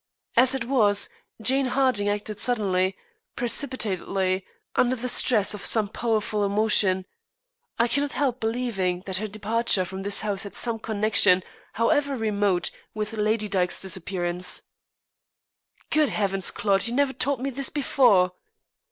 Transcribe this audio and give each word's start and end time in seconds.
As 0.35 0.55
it 0.55 0.63
was, 0.65 1.09
Jane 1.39 1.67
Harding 1.67 2.09
acted 2.09 2.39
suddenly, 2.39 2.97
precipitately, 3.35 4.43
under 4.75 4.95
the 4.95 5.07
stress 5.07 5.53
of 5.53 5.63
some 5.63 5.89
powerful 5.89 6.43
emotion. 6.43 7.05
I 7.77 7.87
cannot 7.87 8.13
help 8.13 8.39
believing 8.39 9.03
that 9.05 9.17
her 9.17 9.27
departure 9.27 9.85
from 9.85 10.01
this 10.01 10.21
house 10.21 10.41
had 10.41 10.55
some 10.55 10.79
connection, 10.79 11.43
however 11.73 12.15
remote, 12.17 12.71
with 12.95 13.13
Lady 13.13 13.47
Dyke's 13.47 13.79
disappearance." 13.79 14.63
"Good 15.91 16.09
heavens, 16.09 16.49
Claude, 16.49 16.87
you 16.87 16.95
never 16.95 17.13
told 17.13 17.39
me 17.39 17.51
this 17.51 17.69
before." 17.69 18.31